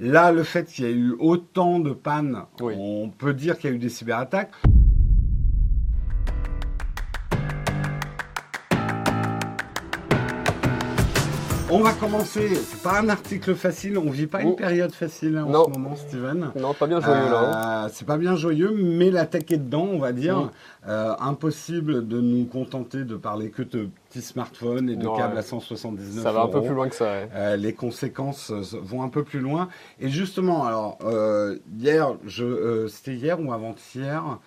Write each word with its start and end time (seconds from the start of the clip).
Là, 0.00 0.32
le 0.32 0.42
fait 0.44 0.64
qu'il 0.64 0.84
y 0.86 0.88
ait 0.88 0.92
eu 0.94 1.14
autant 1.18 1.78
de 1.78 1.90
pannes, 1.92 2.44
Oui. 2.60 2.74
on 2.78 3.10
peut 3.10 3.34
dire 3.34 3.58
qu'il 3.58 3.68
y 3.70 3.72
a 3.72 3.76
eu 3.76 3.78
des 3.78 3.90
cyberattaques. 3.90 4.52
On 11.72 11.80
va 11.82 11.92
commencer. 11.92 12.48
C'est 12.56 12.82
pas 12.82 12.98
un 12.98 13.08
article 13.08 13.54
facile. 13.54 13.96
On 13.96 14.10
vit 14.10 14.26
pas 14.26 14.42
une 14.42 14.56
période 14.56 14.92
facile 14.92 15.36
hein, 15.36 15.44
en 15.44 15.50
Non. 15.50 15.64
ce 15.72 15.78
moment, 15.78 15.94
Steven. 15.94 16.50
Non, 16.56 16.74
pas 16.74 16.88
bien 16.88 17.00
joyeux 17.00 17.30
là. 17.30 17.38
hein. 17.38 17.86
Euh, 17.86 17.88
c'est 17.92 18.06
pas 18.06 18.16
bien 18.18 18.34
joyeux, 18.34 18.74
mais 18.76 19.10
la 19.12 19.24
tech 19.24 19.44
est 19.50 19.56
dedans, 19.58 19.86
on 19.92 19.98
va 20.00 20.10
dire. 20.12 20.36
Mm. 20.40 20.50
Euh, 20.88 21.14
impossible 21.20 22.08
de 22.08 22.20
nous 22.20 22.44
contenter 22.46 23.04
de 23.04 23.14
parler 23.14 23.50
que 23.50 23.62
de 23.62 23.88
petits 24.10 24.22
smartphones 24.22 24.90
et 24.90 24.96
de 24.96 25.04
Non, 25.04 25.16
câbles 25.16 25.34
ouais. 25.34 25.38
à 25.38 25.42
179 25.42 26.22
Ça 26.22 26.32
va 26.32 26.42
un 26.42 26.48
peu 26.48 26.60
plus 26.60 26.74
loin 26.74 26.88
que 26.88 26.94
ça. 26.96 27.04
ouais. 27.04 27.28
Euh, 27.34 27.56
les 27.56 27.72
conséquences 27.72 28.50
euh, 28.50 28.62
vont 28.82 29.02
un 29.02 29.08
peu 29.08 29.22
plus 29.22 29.40
loin. 29.40 29.68
Et 30.00 30.08
justement, 30.08 30.64
alors 30.66 30.98
euh, 31.04 31.56
hier, 31.78 32.14
euh, 32.40 32.88
c'était 32.88 33.14
hier 33.14 33.40
ou 33.40 33.52
avant-hier, 33.52 34.38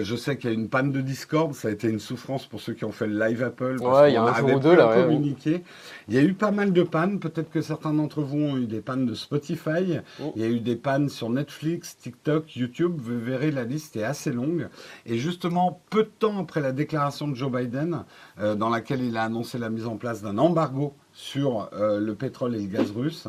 je 0.00 0.16
sais 0.16 0.38
qu'il 0.38 0.48
y 0.50 0.52
a 0.52 0.56
une 0.56 0.68
panne 0.70 0.90
de 0.90 1.00
Discord. 1.02 1.52
Ça 1.54 1.68
a 1.68 1.70
été 1.70 1.88
une 1.88 1.98
souffrance 1.98 2.46
pour 2.46 2.60
ceux 2.60 2.72
qui 2.72 2.84
ont 2.86 2.92
fait 2.92 3.06
le 3.06 3.18
live 3.18 3.42
Apple. 3.42 3.76
parce 3.80 4.00
Ouais, 4.02 4.10
il 4.10 4.14
y 4.14 4.16
a 4.16 4.22
un 4.22 4.34
jour 4.34 4.54
ou 4.54 4.58
deux, 4.58 4.74
là, 4.74 4.88
ouais. 4.88 5.02
communiquer. 5.02 5.62
Il 6.08 6.14
y 6.14 6.18
a 6.18 6.22
eu 6.22 6.32
pas 6.32 6.50
mal 6.50 6.72
de 6.72 6.82
pannes. 6.82 7.18
Peut-être 7.20 7.50
que 7.50 7.60
certains 7.60 7.92
d'entre 7.92 8.22
vous 8.22 8.38
ont 8.38 8.56
eu 8.56 8.66
des 8.66 8.80
pannes 8.80 9.04
de 9.04 9.14
Spotify. 9.14 9.98
Oh. 10.22 10.32
Il 10.34 10.40
y 10.42 10.44
a 10.46 10.48
eu 10.48 10.60
des 10.60 10.76
pannes 10.76 11.08
sur 11.10 11.28
Netflix, 11.28 11.96
TikTok, 11.98 12.56
YouTube. 12.56 12.94
Vous 12.98 13.18
verrez, 13.20 13.50
la 13.50 13.64
liste 13.64 13.96
est 13.96 14.02
assez 14.04 14.32
longue. 14.32 14.68
Et 15.04 15.18
justement, 15.18 15.80
peu 15.90 16.04
de 16.04 16.10
temps 16.18 16.38
après 16.40 16.60
la 16.60 16.72
déclaration 16.72 17.28
de 17.28 17.34
Joe 17.34 17.52
Biden, 17.52 18.04
dans 18.38 18.70
laquelle 18.70 19.05
il 19.06 19.16
a 19.16 19.24
annoncé 19.24 19.58
la 19.58 19.70
mise 19.70 19.86
en 19.86 19.96
place 19.96 20.22
d'un 20.22 20.38
embargo 20.38 20.94
sur 21.12 21.70
euh, 21.72 21.98
le 21.98 22.14
pétrole 22.14 22.54
et 22.54 22.60
le 22.60 22.66
gaz 22.66 22.90
russe, 22.90 23.26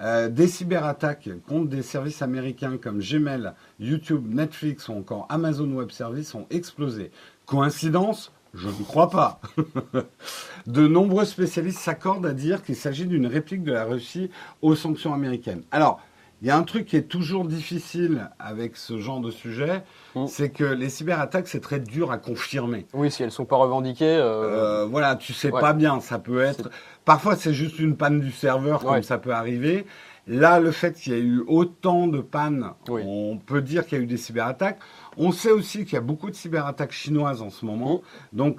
euh, 0.00 0.28
des 0.28 0.48
cyberattaques 0.48 1.28
contre 1.46 1.68
des 1.68 1.82
services 1.82 2.22
américains 2.22 2.78
comme 2.78 2.98
Gmail, 2.98 3.52
YouTube, 3.78 4.26
Netflix 4.28 4.88
ou 4.88 4.92
encore 4.92 5.26
Amazon 5.28 5.70
Web 5.72 5.90
Services 5.90 6.34
ont 6.34 6.46
explosé. 6.50 7.10
Coïncidence? 7.46 8.32
Je 8.54 8.68
ne 8.68 8.84
crois 8.84 9.10
pas. 9.10 9.40
de 10.66 10.88
nombreux 10.88 11.26
spécialistes 11.26 11.80
s'accordent 11.80 12.26
à 12.26 12.32
dire 12.32 12.62
qu'il 12.62 12.76
s'agit 12.76 13.06
d'une 13.06 13.26
réplique 13.26 13.62
de 13.62 13.72
la 13.72 13.84
Russie 13.84 14.30
aux 14.62 14.74
sanctions 14.74 15.12
américaines. 15.12 15.62
Alors, 15.70 16.00
il 16.40 16.48
y 16.48 16.50
a 16.50 16.56
un 16.56 16.62
truc 16.62 16.86
qui 16.86 16.96
est 16.96 17.08
toujours 17.08 17.44
difficile 17.44 18.30
avec 18.38 18.76
ce 18.76 18.98
genre 18.98 19.20
de 19.20 19.30
sujet, 19.30 19.82
Mm. 20.14 20.26
c'est 20.26 20.50
que 20.50 20.64
les 20.64 20.88
cyberattaques, 20.88 21.48
c'est 21.48 21.60
très 21.60 21.80
dur 21.80 22.10
à 22.12 22.18
confirmer. 22.18 22.86
Oui, 22.94 23.10
si 23.10 23.22
elles 23.22 23.32
sont 23.32 23.44
pas 23.44 23.56
revendiquées. 23.56 24.04
euh, 24.16 24.82
Euh, 24.82 24.86
voilà, 24.86 25.16
tu 25.16 25.32
sais 25.32 25.50
ouais. 25.52 25.60
pas 25.60 25.72
bien, 25.72 26.00
ça 26.00 26.18
peut 26.18 26.40
être. 26.42 26.70
Parfois, 27.04 27.36
c'est 27.36 27.52
juste 27.54 27.78
une 27.78 27.96
panne 27.96 28.20
du 28.20 28.30
serveur, 28.32 28.84
comme 28.84 29.02
ça 29.02 29.18
peut 29.18 29.32
arriver. 29.32 29.86
Là, 30.26 30.60
le 30.60 30.72
fait 30.72 30.92
qu'il 30.94 31.14
y 31.14 31.16
ait 31.16 31.20
eu 31.20 31.42
autant 31.46 32.06
de 32.06 32.20
pannes, 32.20 32.72
Oui. 32.88 33.00
on 33.06 33.38
peut 33.38 33.62
dire 33.62 33.86
qu'il 33.86 33.96
y 33.96 34.00
a 34.00 34.04
eu 34.04 34.06
des 34.06 34.18
cyberattaques. 34.18 34.78
On 35.16 35.32
sait 35.32 35.50
aussi 35.50 35.84
qu'il 35.84 35.94
y 35.94 35.96
a 35.96 36.02
beaucoup 36.02 36.28
de 36.30 36.34
cyberattaques 36.34 36.92
chinoises 36.92 37.40
en 37.40 37.48
ce 37.50 37.64
moment. 37.64 38.02
Donc, 38.34 38.58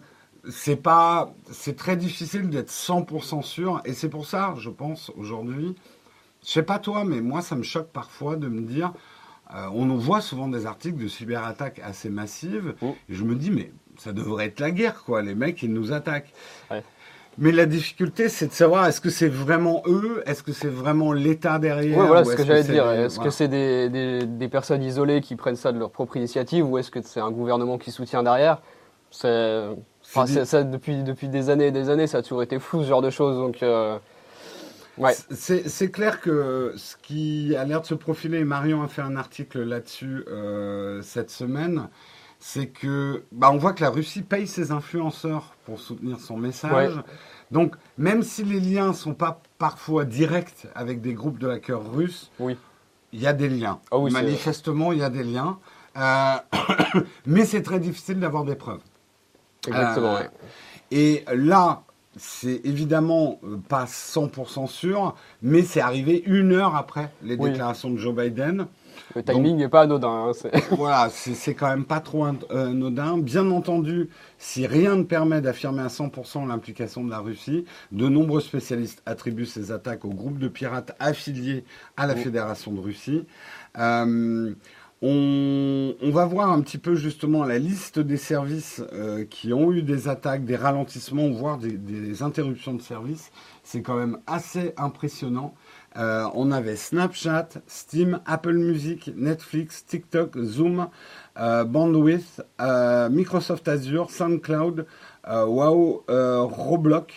c'est 0.50 0.78
pas, 0.78 1.32
c'est 1.52 1.76
très 1.76 1.96
difficile 1.96 2.50
d'être 2.50 2.72
100% 2.72 3.44
sûr. 3.44 3.82
Et 3.86 3.94
c'est 3.94 4.10
pour 4.10 4.26
ça, 4.26 4.56
je 4.58 4.70
pense, 4.72 5.12
aujourd'hui, 5.16 5.76
je 6.46 6.52
sais 6.52 6.64
pas 6.64 6.80
toi, 6.80 7.04
mais 7.06 7.22
moi, 7.22 7.42
ça 7.42 7.56
me 7.56 7.64
choque 7.64 7.90
parfois 7.90 8.36
de 8.36 8.48
me 8.48 8.62
dire, 8.62 8.94
euh, 9.54 9.66
on 9.74 9.86
nous 9.86 10.00
voit 10.00 10.22
souvent 10.22 10.48
des 10.48 10.66
articles 10.66 11.02
de 11.02 11.08
cyberattaques 11.08 11.82
assez 11.84 12.10
massives. 12.10 12.76
Mm. 12.82 12.88
Et 12.88 13.14
je 13.14 13.24
me 13.24 13.36
dis, 13.36 13.52
mais 13.52 13.72
ça 13.98 14.14
devrait 14.14 14.46
être 14.46 14.60
la 14.60 14.72
guerre, 14.72 15.04
quoi. 15.04 15.22
Les 15.22 15.36
mecs, 15.36 15.62
ils 15.64 15.74
nous 15.74 15.92
attaquent. 15.92 16.34
Ouais. 16.72 16.84
Mais 17.38 17.52
la 17.54 17.66
difficulté, 17.66 18.28
c'est 18.28 18.48
de 18.48 18.52
savoir 18.52 18.86
est-ce 18.88 19.00
que 19.00 19.10
c'est 19.10 19.30
vraiment 19.30 19.82
eux, 19.86 20.22
est-ce 20.26 20.44
que 20.44 20.52
c'est 20.52 20.68
vraiment 20.68 21.14
l'État 21.14 21.58
derrière? 21.58 21.98
Ouais, 21.98 22.06
voilà 22.06 22.22
ou 22.22 22.26
ce 22.26 22.32
est-ce 22.32 22.38
que 22.38 22.46
j'allais 22.46 22.64
dire. 22.64 22.90
Est-ce 22.92 23.20
que 23.20 23.30
c'est 23.30 23.48
des, 23.48 23.88
des, 23.90 24.26
des 24.26 24.48
personnes 24.50 24.84
isolées 24.84 25.22
qui 25.22 25.38
prennent 25.38 25.56
ça 25.56 25.72
de 25.72 25.80
leur 25.80 25.90
propre 25.90 26.18
initiative 26.18 26.70
ou 26.70 26.78
est-ce 26.78 26.92
que 26.92 27.02
c'est 27.02 27.22
un 27.22 27.32
gouvernement 27.32 27.78
qui 27.78 27.92
soutient 27.92 28.24
derrière? 28.24 28.62
C'est. 29.12 29.68
Enfin, 30.04 30.26
dit- 30.26 30.34
c'est- 30.34 30.46
ça, 30.46 30.64
depuis, 30.64 31.02
depuis 31.04 31.30
des 31.30 31.50
années 31.50 31.68
et 31.68 31.72
des 31.72 31.90
années, 31.90 32.08
ça 32.08 32.18
a 32.18 32.22
toujours 32.22 32.44
été 32.44 32.60
flou 32.60 32.84
ce 32.84 32.88
genre 32.90 33.02
de 33.02 33.10
choses. 33.10 33.38
Donc, 33.38 33.64
euh, 33.64 33.98
ouais. 35.00 35.14
C'est 35.32 35.92
clair 35.92 36.22
que 36.22 36.74
ce 36.78 36.96
qui 37.02 37.56
a 37.56 37.64
l'air 37.66 37.82
de 37.82 37.86
se 37.86 37.96
profiler, 37.96 38.40
et 38.40 38.44
Marion 38.46 38.84
a 38.84 38.88
fait 38.88 39.02
un 39.02 39.16
article 39.16 39.64
là-dessus 39.64 40.24
euh, 40.28 41.02
cette 41.02 41.30
semaine, 41.30 41.90
c'est 42.40 42.68
que 42.68 43.24
bah, 43.32 43.52
on 43.52 43.58
voit 43.58 43.74
que 43.74 43.82
la 43.82 43.90
Russie 43.90 44.22
paye 44.22 44.48
ses 44.48 44.72
influenceurs 44.72 45.56
pour 45.66 45.80
soutenir 45.80 46.20
son 46.20 46.38
message. 46.38 46.96
Ouais. 46.96 47.02
Donc, 47.52 47.76
même 47.98 48.24
si 48.24 48.44
les 48.44 48.60
liens 48.60 48.94
sont 48.94 49.14
pas 49.14 49.42
parfois 49.58 50.06
directs 50.06 50.68
avec 50.76 51.02
des 51.02 51.14
groupes 51.14 51.40
de 51.40 51.50
hackers 51.50 51.92
russes, 51.92 52.32
Oui. 52.40 52.56
il 53.12 53.20
y 53.20 53.28
a 53.28 53.34
des 53.34 53.50
liens. 53.50 53.80
Ah 53.92 53.98
oui, 53.98 54.12
Manifestement, 54.12 54.94
il 54.94 55.00
y 55.00 55.04
a 55.04 55.10
des 55.10 55.24
liens. 55.24 55.60
Euh, 55.98 56.36
mais 57.26 57.46
c'est 57.46 57.62
très 57.62 57.80
difficile 57.80 58.20
d'avoir 58.20 58.46
des 58.46 58.56
preuves. 58.56 58.82
Exactement. 59.68 60.16
Euh, 60.16 60.20
ouais. 60.22 60.30
Et 60.92 61.26
là, 61.34 61.84
c'est 62.20 62.62
évidemment 62.66 63.40
euh, 63.44 63.58
pas 63.68 63.86
100% 63.86 64.68
sûr, 64.68 65.16
mais 65.42 65.64
c'est 65.64 65.82
arrivé 65.82 66.22
une 66.28 66.54
heure 66.54 66.76
après 66.76 67.12
les 67.24 67.36
Oui. 67.36 67.50
déclarations 67.50 67.90
de 67.90 67.98
Joe 67.98 68.14
Biden. 68.16 68.68
Le 69.16 69.24
timing 69.24 69.56
n'est 69.58 69.70
pas 69.70 69.82
anodin. 69.84 70.10
hein, 70.28 70.32
c'est- 70.34 70.52
voilà, 70.76 71.10
c'est 71.10 71.34
c'est 71.34 71.56
quand 71.56 71.70
même 71.70 71.86
pas 71.86 72.00
trop 72.02 72.26
euh, 72.28 72.70
anodin. 72.70 73.18
Bien 73.18 73.50
entendu, 73.50 74.10
si 74.38 74.68
rien 74.68 74.96
ne 74.98 75.04
permet 75.04 75.42
d'affirmer 75.42 75.82
à 75.82 75.88
100% 75.88 76.48
l'implication 76.48 77.04
de 77.04 77.10
la 77.10 77.20
Russie, 77.20 77.66
de 77.92 78.08
nombreux 78.10 78.42
spécialistes 78.42 79.02
attribuent 79.06 79.46
ces 79.46 79.72
attaques 79.72 80.04
au 80.06 80.10
groupe 80.10 80.38
de 80.38 80.48
pirates 80.50 80.92
affiliés 81.00 81.64
à 81.98 82.06
la. 82.08 82.16
Fédération 82.16 82.72
de 82.74 82.82
Russie. 82.82 83.26
Euh, 83.78 84.54
on, 85.02 85.96
va 86.12 86.26
voir 86.26 86.52
un 86.52 86.62
petit 86.62 86.78
peu 86.78 86.96
justement 86.96 87.46
la 87.46 87.58
liste 87.58 88.00
des 88.00 88.18
services 88.18 88.82
euh, 88.92 89.24
qui 89.24 89.54
ont 89.54 89.72
eu 89.72 89.82
des 89.82 90.10
attaques, 90.10 90.44
des 90.44 90.58
ralentissements, 90.58 91.30
voire 91.30 91.58
des, 91.58 92.22
interruptions 92.22 92.74
de 92.74 92.82
service. 92.82 93.32
C'est 93.64 93.82
quand 93.82 93.96
même 93.96 94.18
assez 94.28 94.74
impressionnant. 94.76 95.54
Euh, 95.96 96.26
on 96.34 96.52
avait 96.52 96.76
Snapchat, 96.76 97.50
Steam, 97.68 98.20
Apple 98.26 98.56
Music, 98.56 99.12
Netflix, 99.16 99.86
TikTok, 99.86 100.38
Zoom, 100.44 100.90
euh, 101.40 101.64
Bandwidth, 101.64 102.42
Microsoft 103.10 103.68
Azure, 103.70 104.12
SoundCloud, 104.12 104.86
Wow, 105.28 106.04
Roblox, 106.08 107.14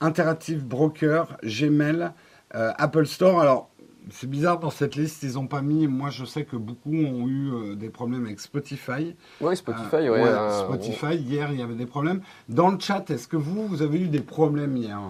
Interactive 0.00 0.64
Broker, 0.64 1.38
Gmail, 1.42 2.12
Apple 2.52 3.06
Store. 3.06 3.40
Alors, 3.40 3.70
c'est 4.10 4.28
bizarre 4.30 4.58
dans 4.60 4.70
cette 4.70 4.94
liste, 4.96 5.22
ils 5.24 5.34
n'ont 5.34 5.46
pas 5.48 5.62
mis. 5.62 5.86
Moi, 5.88 6.10
je 6.10 6.24
sais 6.24 6.44
que 6.44 6.56
beaucoup 6.56 6.94
ont 6.94 7.26
eu 7.26 7.50
euh, 7.52 7.74
des 7.74 7.88
problèmes 7.90 8.24
avec 8.26 8.38
Spotify. 8.40 9.14
Oui, 9.40 9.56
Spotify, 9.56 9.96
Euh, 9.96 10.00
ouais. 10.12 10.22
ouais, 10.22 10.28
euh, 10.28 10.64
Spotify, 10.64 11.16
hier, 11.16 11.50
il 11.52 11.58
y 11.58 11.62
avait 11.62 11.74
des 11.74 11.86
problèmes. 11.86 12.20
Dans 12.48 12.70
le 12.70 12.78
chat, 12.78 13.10
est-ce 13.10 13.26
que 13.28 13.36
vous, 13.36 13.66
vous 13.66 13.82
avez 13.82 13.98
eu 14.00 14.08
des 14.08 14.20
problèmes 14.20 14.76
hier? 14.76 15.00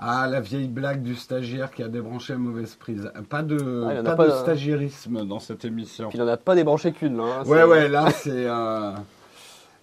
Ah, 0.00 0.28
la 0.30 0.40
vieille 0.40 0.68
blague 0.68 1.02
du 1.02 1.16
stagiaire 1.16 1.72
qui 1.72 1.82
a 1.82 1.88
débranché 1.88 2.32
la 2.32 2.38
mauvaise 2.38 2.76
prise. 2.76 3.10
Pas 3.28 3.42
de, 3.42 3.84
Ah, 3.88 3.98
a 3.98 4.02
pas 4.04 4.14
pas 4.14 4.26
de 4.28 4.32
stagiairisme 4.32 5.26
dans 5.26 5.40
cette 5.40 5.64
émission. 5.64 6.08
Il 6.14 6.20
n'en 6.20 6.28
a 6.28 6.36
pas 6.36 6.54
débranché 6.54 6.92
qu'une. 6.92 7.16
là, 7.16 7.40
hein, 7.40 7.44
Ouais, 7.46 7.64
ouais, 7.64 7.88
là, 7.88 8.08
c'est... 8.12 8.30
euh, 8.46 8.92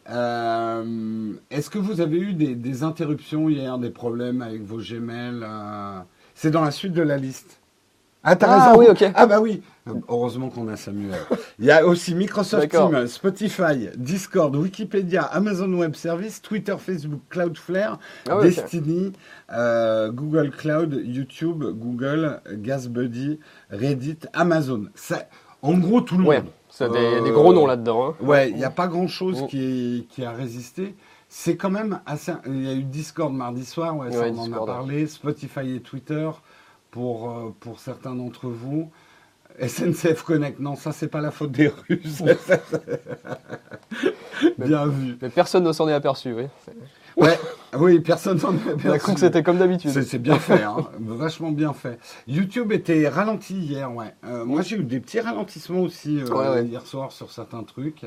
euh, 0.09 1.33
Est-ce 1.51 1.69
que 1.69 1.77
vous 1.79 1.99
avez 2.01 2.17
eu 2.17 2.33
des, 2.33 2.55
des 2.55 2.83
interruptions 2.83 3.49
hier, 3.49 3.77
des 3.77 3.89
problèmes 3.89 4.41
avec 4.41 4.61
vos 4.63 4.77
Gmail 4.77 5.41
euh, 5.43 5.99
C'est 6.33 6.51
dans 6.51 6.63
la 6.63 6.71
suite 6.71 6.93
de 6.93 7.01
la 7.01 7.17
liste. 7.17 7.59
Ah, 8.27 8.35
t'as 8.35 8.47
Ah, 8.49 8.67
raison. 8.69 8.79
oui, 8.79 8.87
ok. 8.89 9.11
Ah, 9.13 9.25
bah 9.27 9.39
oui. 9.39 9.61
Heureusement 10.09 10.49
qu'on 10.49 10.67
a 10.67 10.75
Samuel. 10.75 11.13
Il 11.59 11.65
y 11.65 11.71
a 11.71 11.85
aussi 11.85 12.15
Microsoft. 12.15 12.69
Teams, 12.71 13.07
Spotify, 13.07 13.89
Discord, 13.95 14.55
Wikipédia, 14.55 15.21
Amazon 15.21 15.71
Web 15.73 15.93
Service, 15.95 16.41
Twitter, 16.41 16.75
Facebook, 16.79 17.21
Cloudflare, 17.29 17.99
Ah. 18.27 18.39
Destiny, 18.41 19.13
euh, 19.53 20.11
Google 20.11 20.49
Cloud, 20.49 20.99
YouTube, 21.05 21.63
Google, 21.63 22.41
GasBuddy, 22.51 23.39
Reddit, 23.69 24.17
Amazon. 24.33 24.85
Ça- 24.95 25.27
en 25.61 25.73
gros, 25.77 26.01
tout 26.01 26.17
le 26.17 26.25
Ouais, 26.25 26.41
monde. 26.41 26.51
c'est 26.69 26.89
des, 26.91 26.97
Euh, 26.97 27.21
des 27.21 27.31
gros 27.31 27.53
noms 27.53 27.67
là-dedans. 27.67 28.09
hein. 28.09 28.15
Ouais, 28.25 28.49
il 28.49 28.55
n'y 28.55 28.63
a 28.65 28.69
pas 28.71 28.87
grand-chose 28.87 29.43
Mm. 29.43 29.47
qui, 29.47 30.07
qui 30.09 30.25
a 30.25 30.31
résisté. 30.31 30.95
C'est 31.29 31.57
quand 31.57 31.69
même 31.71 31.99
assez... 32.05 32.31
Il 32.47 32.65
y 32.65 32.69
a 32.69 32.73
eu 32.73 32.83
Discord 32.83 33.33
mardi 33.33 33.65
soir, 33.65 33.95
ouais, 33.97 34.11
ça, 34.11 34.25
on 34.33 34.37
en 34.39 34.51
a 34.51 34.65
parlé. 34.65 35.05
Spotify 35.07 35.75
et 35.75 35.79
Twitter 35.81 36.29
pour, 36.95 37.29
euh, 37.29 37.53
pour 37.59 37.81
certains 37.81 38.15
d'entre 38.15 38.47
vous. 38.47 38.89
SNCF 39.59 40.23
Connect, 40.23 40.61
non, 40.61 40.77
ça, 40.77 40.93
c'est 40.93 41.09
pas 41.09 41.19
la 41.19 41.29
faute 41.29 41.51
des 41.51 41.67
Russes. 41.67 42.23
Bien 44.57 44.87
vu. 44.87 45.17
Mais 45.21 45.29
personne 45.29 45.63
ne 45.65 45.73
s'en 45.73 45.89
est 45.89 45.93
aperçu, 45.93 46.31
oui. 46.33 46.43
Ouais, 47.17 47.37
oui, 47.77 47.99
personne 47.99 48.37
n'en 48.37 48.49
a 48.49 48.53
On 48.65 48.69
a 48.69 48.73
aperçu. 48.73 48.99
cru 48.99 49.13
que 49.13 49.19
c'était 49.19 49.43
comme 49.43 49.57
d'habitude. 49.57 49.91
C'est 49.91 50.03
c'est 50.03 50.19
bien 50.19 50.39
fait, 50.39 50.63
hein. 50.63 50.87
vachement 50.99 51.51
bien 51.51 51.73
fait. 51.73 51.99
YouTube 52.27 52.71
était 52.71 53.07
ralenti 53.09 53.55
hier, 53.55 53.93
ouais. 53.93 54.13
Euh, 54.25 54.45
moi, 54.45 54.61
j'ai 54.61 54.77
eu 54.77 54.83
des 54.83 54.99
petits 55.01 55.19
ralentissements 55.19 55.81
aussi 55.81 56.21
euh, 56.21 56.27
Ouais, 56.29 56.47
ouais. 56.49 56.65
hier 56.65 56.85
soir 56.85 57.11
sur 57.11 57.29
certains 57.31 57.63
trucs. 57.63 58.05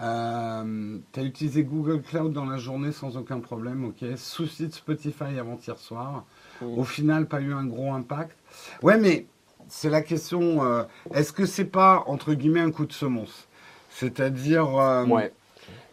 Euh, 0.00 0.98
tu 1.12 1.20
as 1.20 1.22
utilisé 1.22 1.64
Google 1.64 2.00
Cloud 2.02 2.32
dans 2.32 2.46
la 2.46 2.56
journée 2.58 2.92
sans 2.92 3.16
aucun 3.16 3.40
problème, 3.40 3.84
ok. 3.84 4.16
Souci 4.16 4.66
de 4.68 4.72
Spotify 4.72 5.38
avant-hier 5.38 5.78
soir. 5.78 6.24
Au 6.62 6.84
final, 6.84 7.26
pas 7.26 7.40
eu 7.40 7.52
un 7.52 7.66
gros 7.66 7.92
impact. 7.92 8.36
Ouais, 8.82 8.98
mais 8.98 9.26
c'est 9.68 9.90
la 9.90 10.00
question. 10.00 10.64
euh, 10.64 10.84
Est-ce 11.12 11.32
que 11.32 11.44
c'est 11.46 11.64
pas 11.66 12.04
entre 12.06 12.34
guillemets 12.34 12.60
un 12.60 12.70
coup 12.70 12.86
de 12.86 12.92
semonce? 12.92 13.48
C'est-à-dire, 13.90 14.76
euh, 14.78 15.04
Ouais. 15.06 15.32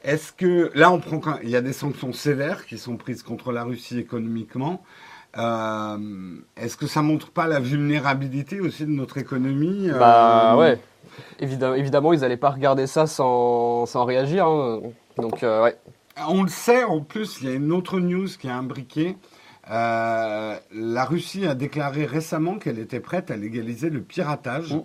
est-ce 0.03 0.31
que 0.31 0.71
là, 0.75 0.91
on 0.91 0.99
prend 0.99 1.19
il 1.43 1.49
y 1.49 1.55
a 1.57 1.61
des 1.61 1.73
sanctions 1.73 2.13
sévères 2.13 2.65
qui 2.65 2.77
sont 2.77 2.95
prises 2.95 3.23
contre 3.23 3.51
la 3.51 3.63
Russie 3.63 3.99
économiquement. 3.99 4.81
Euh, 5.37 5.97
Est-ce 6.57 6.77
que 6.77 6.87
ça 6.87 7.01
montre 7.01 7.29
pas 7.31 7.47
la 7.47 7.59
vulnérabilité 7.59 8.59
aussi 8.59 8.85
de 8.85 8.91
notre 8.91 9.17
économie 9.17 9.89
euh, 9.89 9.99
Bah 9.99 10.55
ouais. 10.57 10.79
Évidemment, 11.39 11.75
évidemment 11.75 12.13
ils 12.13 12.21
n'allaient 12.21 12.37
pas 12.37 12.49
regarder 12.51 12.87
ça 12.87 13.07
sans, 13.07 13.85
sans 13.85 14.05
réagir. 14.05 14.45
hein. 14.47 14.81
Donc 15.17 15.43
euh, 15.43 15.63
ouais. 15.63 15.75
On 16.27 16.43
le 16.43 16.49
sait, 16.49 16.83
en 16.83 16.99
plus, 16.99 17.37
il 17.41 17.47
y 17.47 17.51
a 17.51 17.55
une 17.55 17.71
autre 17.71 17.99
news 17.99 18.27
qui 18.27 18.47
est 18.47 18.51
imbriquée. 18.51 19.15
Euh, 19.71 20.55
la 20.73 21.05
Russie 21.05 21.45
a 21.45 21.53
déclaré 21.55 22.05
récemment 22.05 22.57
qu'elle 22.57 22.79
était 22.79 22.99
prête 22.99 23.31
à 23.31 23.37
légaliser 23.37 23.89
le 23.89 24.01
piratage 24.01 24.73
Mm. 24.73 24.81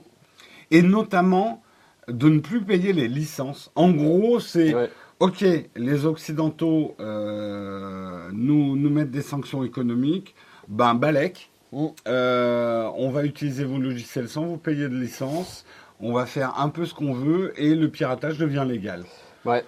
et 0.70 0.82
notamment 0.82 1.62
de 2.08 2.28
ne 2.28 2.38
plus 2.40 2.62
payer 2.62 2.92
les 2.92 3.08
licences. 3.08 3.70
En 3.74 3.90
gros, 3.90 4.38
c'est 4.40 4.74
ouais. 4.74 4.90
OK, 5.20 5.44
les 5.76 6.06
Occidentaux 6.06 6.94
euh, 7.00 8.28
nous, 8.32 8.76
nous 8.76 8.90
mettent 8.90 9.10
des 9.10 9.22
sanctions 9.22 9.64
économiques, 9.64 10.34
ben 10.68 10.94
balèque, 10.94 11.50
Mm. 11.72 11.86
Euh, 12.06 12.88
on 12.96 13.10
va 13.10 13.24
utiliser 13.24 13.64
vos 13.64 13.78
logiciels 13.78 14.28
sans 14.28 14.44
vous 14.44 14.58
payer 14.58 14.88
de 14.88 14.96
licence, 14.96 15.64
on 15.98 16.12
va 16.12 16.24
faire 16.24 16.60
un 16.60 16.68
peu 16.68 16.86
ce 16.86 16.94
qu'on 16.94 17.12
veut 17.14 17.52
et 17.60 17.74
le 17.74 17.88
piratage 17.88 18.38
devient 18.38 18.64
légal. 18.64 19.04
Ouais. 19.44 19.64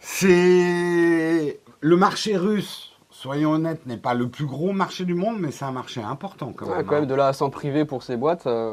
C'est 0.00 1.60
le 1.82 1.96
marché 1.98 2.36
russe, 2.38 2.92
soyons 3.10 3.50
honnêtes, 3.52 3.84
n'est 3.86 3.98
pas 3.98 4.14
le 4.14 4.28
plus 4.28 4.46
gros 4.46 4.72
marché 4.72 5.04
du 5.04 5.12
monde, 5.14 5.36
mais 5.38 5.50
c'est 5.50 5.66
un 5.66 5.72
marché 5.72 6.00
important 6.02 6.54
quand 6.56 6.66
Ouais, 6.66 6.78
même. 6.78 6.86
quand 6.86 6.94
même 6.94 7.04
hein. 7.04 7.06
de 7.06 7.14
là 7.14 7.26
à 7.28 7.32
s'en 7.34 7.50
priver 7.50 7.84
pour 7.84 8.02
ces 8.02 8.16
boîtes. 8.16 8.46
euh, 8.46 8.72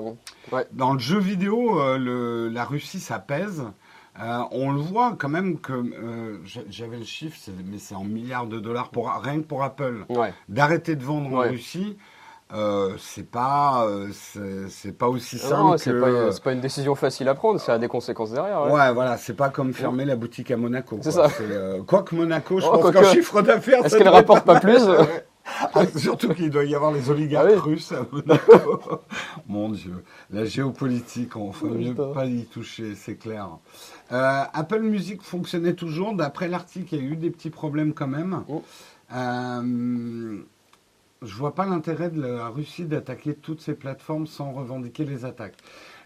Dans 0.71 0.93
le 0.93 0.99
jeu 0.99 1.19
vidéo, 1.19 1.77
le- 1.97 2.47
la 2.47 2.63
Russie, 2.63 3.01
ça 3.01 3.19
pèse. 3.19 3.63
Euh, 4.21 4.39
on 4.51 4.71
le 4.71 4.79
voit 4.81 5.15
quand 5.17 5.29
même 5.29 5.59
que 5.59 5.71
euh, 5.73 6.37
j'a- 6.43 6.61
j'avais 6.69 6.97
le 6.97 7.05
chiffre, 7.05 7.37
mais 7.65 7.77
c'est 7.77 7.95
en 7.95 8.03
milliards 8.03 8.47
de 8.47 8.59
dollars 8.59 8.89
pour 8.89 9.09
rien 9.09 9.37
que 9.39 9.45
pour 9.45 9.63
Apple 9.63 10.05
ouais. 10.09 10.33
d'arrêter 10.49 10.95
de 10.97 11.03
vendre 11.03 11.33
en. 11.37 11.39
Russie. 11.49 11.95
euh, 12.53 12.95
c'est 12.97 13.29
pas, 13.29 13.87
c'est 14.67 14.97
pas 14.97 15.07
aussi 15.07 15.37
simple 15.37 15.77
c'est 15.77 15.93
pas, 15.99 16.07
pas 16.43 16.51
une 16.51 16.59
décision 16.61 16.95
facile 16.95 17.29
à 17.29 17.35
prendre, 17.35 17.59
ça 17.61 17.75
a 17.75 17.77
des 17.77 17.87
conséquences 17.87 18.31
derrière. 18.31 18.63
Ouais. 18.63 18.71
Ouais, 18.71 18.91
voilà, 18.93 19.17
c'est 19.17 19.35
pas 19.35 19.49
comme 19.49 19.71
fermer 19.71 20.03
la 20.03 20.15
boutique 20.15 20.49
à 20.51 20.57
Monaco. 20.57 20.97
C'est 21.01 21.13
quoi. 21.13 21.29
ça. 21.29 21.35
Quoique 21.85 22.15
Monaco, 22.15 22.59
je 22.59 22.65
Oh, 22.65 22.77
pense 22.79 22.91
qu'en 22.91 23.03
chiffre 23.03 23.41
d'affaires, 23.43 23.85
Est-ce 23.85 23.97
qu'elle 23.97 24.09
rapporte 24.09 24.45
pas 24.45 24.59
plus. 24.59 24.81
Ah, 25.73 25.85
surtout 25.95 26.33
qu'il 26.33 26.49
doit 26.49 26.63
y 26.65 26.75
avoir 26.75 26.91
les 26.91 27.09
oligarques 27.09 27.47
Ah 27.49 27.53
oui. 27.53 27.59
russes 27.59 27.91
à 27.91 28.05
Monaco. 28.11 29.01
Mon 29.47 29.69
Dieu, 29.69 30.03
la 30.31 30.45
géopolitique, 30.45 31.35
on 31.35 31.51
ferait 31.51 31.77
mieux 31.77 31.93
pas 31.95 32.25
y 32.25 32.45
toucher, 32.45 32.95
c'est 32.95 33.15
clair. 33.15 33.47
Euh, 34.11 34.43
Apple 34.53 34.81
Music 34.81 35.21
fonctionnait 35.21 35.73
toujours. 35.73 36.13
D'après 36.13 36.47
l'article, 36.47 36.95
il 36.95 37.03
y 37.03 37.07
a 37.07 37.11
eu 37.11 37.15
des 37.15 37.29
petits 37.29 37.49
problèmes 37.49 37.93
quand 37.93 38.07
même. 38.07 38.43
Oh. 38.47 38.63
Euh, 39.13 40.37
je 41.21 41.35
vois 41.35 41.53
pas 41.53 41.65
l'intérêt 41.65 42.09
de 42.09 42.21
la 42.21 42.47
Russie 42.47 42.85
d'attaquer 42.85 43.33
toutes 43.35 43.61
ces 43.61 43.73
plateformes 43.73 44.27
sans 44.27 44.51
revendiquer 44.51 45.03
les 45.03 45.25
attaques. 45.25 45.57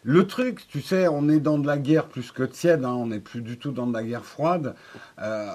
Le 0.03 0.27
truc, 0.27 0.67
tu 0.67 0.81
sais, 0.81 1.07
on 1.07 1.29
est 1.29 1.39
dans 1.39 1.57
de 1.59 1.67
la 1.67 1.77
guerre 1.77 2.07
plus 2.07 2.31
que 2.31 2.43
tiède, 2.43 2.83
hein, 2.83 2.93
on 2.93 3.07
n'est 3.07 3.19
plus 3.21 3.41
du 3.41 3.57
tout 3.57 3.71
dans 3.71 3.87
de 3.87 3.93
la 3.93 4.03
guerre 4.03 4.25
froide. 4.25 4.75
Euh, 5.21 5.47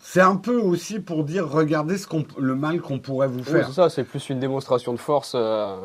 c'est 0.00 0.20
un 0.20 0.36
peu 0.36 0.56
aussi 0.56 1.00
pour 1.00 1.24
dire, 1.24 1.48
regardez 1.48 1.98
ce 1.98 2.06
qu'on, 2.06 2.24
le 2.38 2.54
mal 2.54 2.80
qu'on 2.80 2.98
pourrait 2.98 3.26
vous 3.28 3.38
Oui, 3.38 3.44
faire. 3.44 3.66
c'est 3.68 3.72
ça, 3.74 3.88
c'est 3.90 4.04
plus 4.04 4.28
une 4.30 4.38
démonstration 4.40 4.92
de 4.92 4.98
force. 4.98 5.32
euh, 5.34 5.76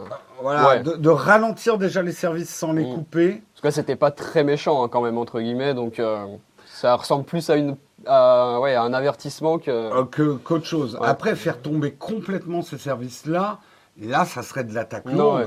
Voilà, 0.41 0.67
Ouais. 0.67 0.83
de, 0.83 0.93
de 0.95 1.09
ralentir 1.09 1.77
déjà 1.77 2.01
les 2.01 2.11
services 2.11 2.53
sans 2.53 2.73
les 2.73 2.85
Mm. 2.85 2.93
couper. 2.93 3.43
Parce 3.53 3.61
que 3.61 3.67
là, 3.67 3.71
c'était 3.71 3.95
pas 3.95 4.11
très 4.11 4.43
méchant 4.43 4.83
hein, 4.83 4.89
quand 4.89 5.01
même, 5.01 5.17
entre 5.17 5.39
guillemets, 5.39 5.73
donc 5.73 5.99
euh, 5.99 6.25
ça 6.65 6.95
ressemble 6.95 7.23
plus 7.23 7.49
à, 7.49 7.55
une, 7.55 7.75
à, 8.05 8.59
ouais, 8.59 8.75
à 8.75 8.81
un 8.83 8.93
avertissement 8.93 9.57
que. 9.57 9.71
euh, 9.71 10.03
que, 10.05 10.33
qu'autre 10.35 10.65
chose. 10.65 10.95
Ouais. 10.99 11.07
Après, 11.07 11.35
faire 11.35 11.61
tomber 11.61 11.91
complètement 11.93 12.61
ces 12.61 12.77
services-là, 12.77 13.59
là, 14.01 14.25
ça 14.25 14.41
serait 14.43 14.63
de 14.63 14.73
l'attaque 14.73 15.05
Non, 15.05 15.39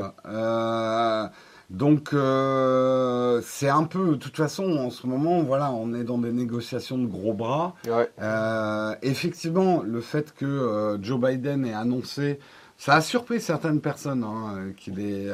donc, 1.68 2.14
euh, 3.36 3.40
c'est 3.42 3.68
un 3.68 3.84
peu, 3.84 4.10
de 4.10 4.14
toute 4.16 4.36
façon, 4.36 4.64
en 4.76 4.90
ce 4.90 5.06
moment, 5.06 5.42
voilà, 5.42 5.70
on 5.72 5.94
est 5.94 6.04
dans 6.04 6.18
des 6.18 6.32
négociations 6.32 6.98
de 6.98 7.06
gros 7.06 7.32
bras. 7.34 7.74
Ouais. 7.88 8.10
Euh, 8.20 8.94
effectivement, 9.02 9.82
le 9.82 10.00
fait 10.00 10.34
que 10.34 10.44
euh, 10.44 11.02
Joe 11.02 11.20
Biden 11.20 11.64
ait 11.64 11.74
annoncé, 11.74 12.38
ça 12.78 12.94
a 12.96 13.00
surpris 13.00 13.40
certaines 13.40 13.80
personnes 13.80 14.22
hein, 14.24 14.54
euh, 14.56 14.72
qu'il 14.76 15.00
ait, 15.00 15.28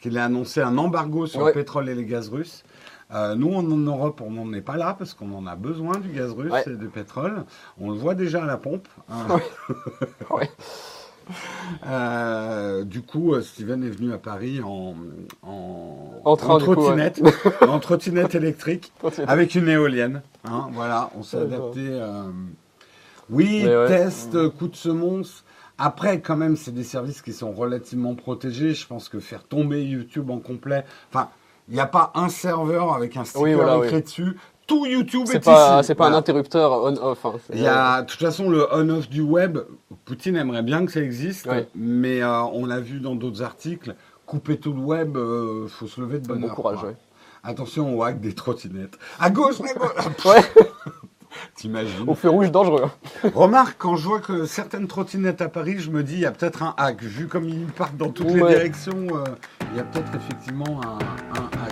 qu'il 0.00 0.16
ait 0.16 0.20
annoncé 0.20 0.60
un 0.60 0.78
embargo 0.78 1.26
sur 1.26 1.40
Ouais. 1.40 1.46
le 1.48 1.52
pétrole 1.52 1.88
et 1.88 1.94
les 1.94 2.04
gaz 2.06 2.28
russes. 2.28 2.64
Euh, 3.14 3.36
nous, 3.36 3.54
en 3.54 3.62
Europe, 3.62 4.20
on 4.24 4.32
n'en 4.32 4.52
est 4.52 4.60
pas 4.62 4.76
là 4.76 4.96
parce 4.98 5.14
qu'on 5.14 5.32
en 5.32 5.46
a 5.46 5.54
besoin 5.54 5.96
du 5.98 6.08
gaz 6.08 6.32
russe 6.32 6.50
Ouais. 6.52 6.64
et 6.66 6.74
du 6.74 6.88
pétrole. 6.88 7.44
On 7.80 7.90
le 7.90 7.96
voit 7.96 8.14
déjà 8.16 8.42
à 8.42 8.46
la 8.46 8.56
pompe. 8.56 8.88
hein. 9.08 9.26
Ouais. 10.30 10.50
Euh, 11.86 12.84
du 12.84 13.02
coup, 13.02 13.34
euh, 13.34 13.42
Steven 13.42 13.82
est 13.84 13.90
venu 13.90 14.12
à 14.12 14.18
Paris 14.18 14.60
en, 14.62 14.94
en, 15.42 16.10
En 16.24 16.36
train, 16.36 16.58
du 16.58 16.64
coup, 16.64 16.74
trottinette, 16.74 17.20
en 17.62 17.78
trottinette 17.78 18.34
électrique 18.34 18.92
avec 19.26 19.54
une 19.54 19.68
éolienne. 19.68 20.22
hein, 20.44 20.68
voilà, 20.72 21.10
on 21.18 21.22
s'est 21.22 21.38
adapté. 21.38 21.80
euh, 21.90 22.22
Oui, 23.30 23.64
ouais. 23.66 23.86
test, 23.88 24.48
coup 24.50 24.68
de 24.68 24.76
semonce. 24.76 25.44
Après, 25.78 26.20
quand 26.20 26.36
même, 26.36 26.56
c'est 26.56 26.72
des 26.72 26.84
services 26.84 27.20
qui 27.20 27.32
sont 27.32 27.52
relativement 27.52 28.14
protégés. 28.14 28.72
Je 28.72 28.86
pense 28.86 29.08
que 29.08 29.20
faire 29.20 29.44
tomber 29.44 29.84
YouTube 29.84 30.30
en 30.30 30.38
complet. 30.38 30.84
Enfin, 31.12 31.28
il 31.68 31.74
n'y 31.74 31.80
a 31.80 31.86
pas 31.86 32.12
un 32.14 32.28
serveur 32.28 32.94
avec 32.94 33.16
un 33.16 33.24
sticker 33.24 33.42
Oui, 33.42 33.54
voilà, 33.54 33.76
écrit 33.78 33.96
oui. 33.96 34.02
dessus. 34.02 34.36
Tout 34.66 34.84
YouTube 34.86 35.22
est, 35.28 35.32
C'est 35.32 35.40
pas, 35.44 35.78
ici. 35.78 35.86
c'est 35.86 35.94
pas 35.94 36.08
un 36.08 36.14
interrupteur 36.14 36.72
on-off. 36.84 37.24
hein, 37.24 37.34
Il 37.52 37.60
y 37.60 37.66
a, 37.68 38.02
de 38.02 38.06
toute 38.06 38.18
façon, 38.20 38.50
le 38.50 38.66
on-off 38.72 39.08
du 39.08 39.20
web, 39.20 39.58
Poutine 40.04 40.36
aimerait 40.36 40.62
bien 40.62 40.84
que 40.86 40.92
ça 40.92 41.00
existe, 41.00 41.48
mais 41.74 42.22
euh, 42.22 42.42
on 42.52 42.66
l'a 42.66 42.80
vu 42.80 42.98
dans 43.00 43.14
d'autres 43.14 43.42
articles, 43.42 43.94
couper 44.26 44.56
tout 44.58 44.72
le 44.72 44.80
web, 44.80 45.16
euh, 45.16 45.68
faut 45.68 45.86
se 45.86 46.00
lever 46.00 46.18
de 46.18 46.26
bonne 46.26 46.40
Bon 46.40 46.48
heure. 46.48 46.54
courage, 46.54 46.82
ouais. 46.82 46.96
Attention 47.44 47.96
au 47.96 48.02
hack 48.02 48.20
des 48.20 48.32
trottinettes. 48.34 48.98
À 49.20 49.30
gauche, 49.30 49.56
à 49.60 49.72
gauche 49.78 50.24
Ouais, 50.24 50.42
T'imagines 51.54 52.08
au 52.08 52.14
feu 52.14 52.30
rouge 52.30 52.50
dangereux. 52.50 52.84
hein. 53.24 53.30
Remarque, 53.34 53.76
quand 53.78 53.94
je 53.96 54.08
vois 54.08 54.20
que 54.20 54.46
certaines 54.46 54.88
trottinettes 54.88 55.42
à 55.42 55.48
Paris, 55.48 55.76
je 55.78 55.90
me 55.90 56.02
dis, 56.02 56.14
il 56.14 56.20
y 56.20 56.26
a 56.26 56.32
peut-être 56.32 56.62
un 56.62 56.74
hack. 56.78 57.02
Vu 57.02 57.28
comme 57.28 57.48
ils 57.48 57.66
partent 57.66 57.96
dans 57.96 58.08
toutes 58.10 58.28
les 58.30 58.40
directions, 58.42 59.06
euh, 59.12 59.24
il 59.70 59.76
y 59.76 59.80
a 59.80 59.84
peut-être 59.84 60.10
effectivement 60.16 60.80
un, 60.82 60.98
un 61.38 61.44
hack. 61.64 61.65